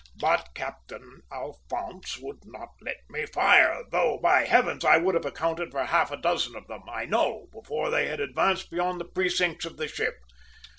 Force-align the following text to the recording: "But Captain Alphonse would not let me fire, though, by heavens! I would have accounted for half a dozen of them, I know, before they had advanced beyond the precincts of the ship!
"But 0.19 0.49
Captain 0.55 1.21
Alphonse 1.31 2.17
would 2.19 2.39
not 2.43 2.69
let 2.81 3.07
me 3.07 3.27
fire, 3.27 3.83
though, 3.91 4.17
by 4.19 4.45
heavens! 4.45 4.83
I 4.83 4.97
would 4.97 5.13
have 5.13 5.27
accounted 5.27 5.69
for 5.69 5.83
half 5.85 6.09
a 6.09 6.17
dozen 6.17 6.55
of 6.55 6.65
them, 6.65 6.81
I 6.89 7.05
know, 7.05 7.49
before 7.53 7.91
they 7.91 8.07
had 8.07 8.19
advanced 8.19 8.71
beyond 8.71 8.99
the 8.99 9.05
precincts 9.05 9.63
of 9.63 9.77
the 9.77 9.87
ship! 9.87 10.15